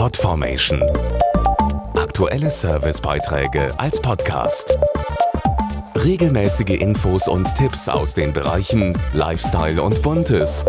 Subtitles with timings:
[0.00, 0.82] Podformation.
[1.94, 4.78] Aktuelle Servicebeiträge als Podcast.
[5.94, 10.64] Regelmäßige Infos und Tipps aus den Bereichen Lifestyle und Buntes.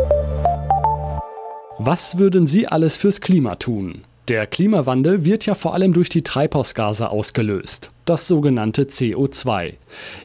[1.77, 4.03] Was würden Sie alles fürs Klima tun?
[4.31, 9.73] Der Klimawandel wird ja vor allem durch die Treibhausgase ausgelöst, das sogenannte CO2.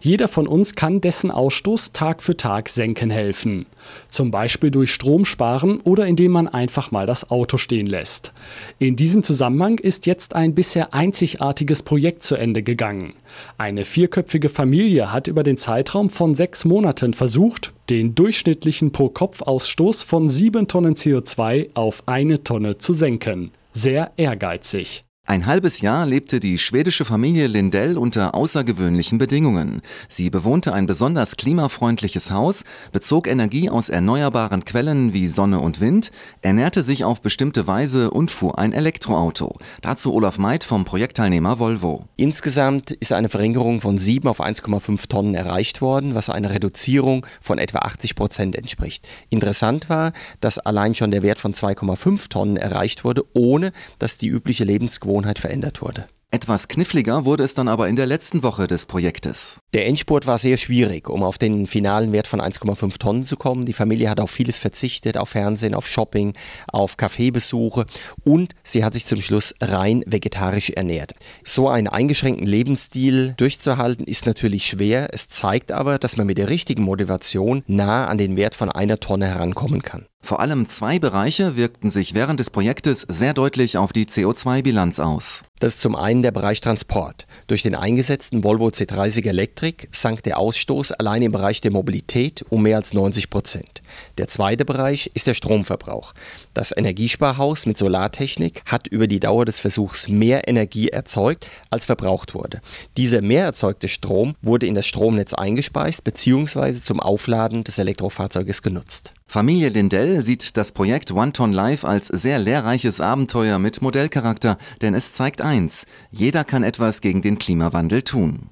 [0.01, 3.67] Jeder von uns kann dessen Ausstoß Tag für Tag senken helfen.
[4.09, 8.33] Zum Beispiel durch Stromsparen oder indem man einfach mal das Auto stehen lässt.
[8.79, 13.15] In diesem Zusammenhang ist jetzt ein bisher einzigartiges Projekt zu Ende gegangen.
[13.59, 20.29] Eine vierköpfige Familie hat über den Zeitraum von sechs Monaten versucht, den durchschnittlichen Pro-Kopf-Ausstoß von
[20.29, 25.06] sieben Tonnen CO2 auf eine Tonne zu senken sehr ehrgeizig.
[25.29, 29.83] Ein halbes Jahr lebte die schwedische Familie Lindell unter außergewöhnlichen Bedingungen.
[30.09, 32.63] Sie bewohnte ein besonders klimafreundliches Haus,
[32.93, 36.13] bezog Energie aus erneuerbaren Quellen wie Sonne und Wind,
[36.43, 39.57] ernährte sich auf bestimmte Weise und fuhr ein Elektroauto.
[39.83, 42.05] Dazu Olaf Meid vom Projektteilnehmer Volvo.
[42.15, 47.59] Insgesamt ist eine Verringerung von 7 auf 1,5 Tonnen erreicht worden, was einer Reduzierung von
[47.59, 49.09] etwa 80 Prozent entspricht.
[49.31, 54.29] Interessant war, dass allein schon der Wert von 2,5 Tonnen erreicht wurde, ohne dass die
[54.29, 56.09] übliche Lebensquote Gewohnheit verändert wurde.
[56.31, 59.61] Etwas kniffliger wurde es dann aber in der letzten Woche des Projektes.
[59.73, 63.65] Der Endspurt war sehr schwierig, um auf den finalen Wert von 1,5 Tonnen zu kommen.
[63.65, 66.35] Die Familie hat auf vieles verzichtet, auf Fernsehen, auf Shopping,
[66.67, 67.87] auf Kaffeebesuche
[68.25, 71.13] und sie hat sich zum Schluss rein vegetarisch ernährt.
[71.45, 75.09] So einen eingeschränkten Lebensstil durchzuhalten ist natürlich schwer.
[75.13, 79.01] Es zeigt aber, dass man mit der richtigen Motivation nah an den Wert von einer
[79.01, 80.07] Tonne herankommen kann.
[80.27, 85.45] Vor allem zwei Bereiche wirkten sich während des Projektes sehr deutlich auf die CO2-Bilanz aus.
[85.61, 87.29] Das ist zum einen der Bereich Transport.
[87.47, 92.65] Durch den eingesetzten Volvo C30 Electric sank der Ausstoß allein im Bereich der Mobilität um
[92.65, 93.83] mehr als 90 Prozent.
[94.19, 96.13] Der zweite Bereich ist der Stromverbrauch.
[96.55, 102.35] Das Energiesparhaus mit Solartechnik hat über die Dauer des Versuchs mehr Energie erzeugt, als verbraucht
[102.35, 102.63] wurde.
[102.97, 106.73] Dieser mehr erzeugte Strom wurde in das Stromnetz eingespeist bzw.
[106.73, 109.13] zum Aufladen des Elektrofahrzeuges genutzt.
[109.29, 114.95] Familie Lindell sieht das Projekt One Ton Life als sehr lehrreiches Abenteuer mit Modellcharakter, denn
[114.95, 118.45] es zeigt eins, jeder kann etwas gegen den Klimawandel tun.